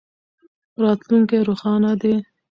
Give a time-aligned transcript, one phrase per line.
[0.81, 2.13] راتلونکی روښانه دی.